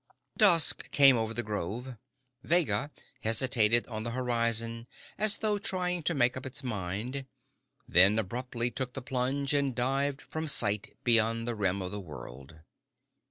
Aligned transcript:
Dusk 0.35 0.89
came 0.89 1.15
over 1.15 1.31
the 1.31 1.43
grove. 1.43 1.95
Vega 2.41 2.89
hesitated 3.19 3.85
on 3.85 4.01
the 4.01 4.09
horizon 4.09 4.87
as 5.15 5.37
though 5.37 5.59
trying 5.59 6.01
to 6.01 6.15
make 6.15 6.35
up 6.35 6.43
its 6.43 6.63
mind, 6.63 7.27
then 7.87 8.17
abruptly 8.17 8.71
took 8.71 8.93
the 8.93 9.03
plunge 9.03 9.53
and 9.53 9.75
dived 9.75 10.19
from 10.23 10.47
sight 10.47 10.97
beyond 11.03 11.47
the 11.47 11.53
rim 11.53 11.83
of 11.83 11.91
the 11.91 11.99
world. 12.01 12.61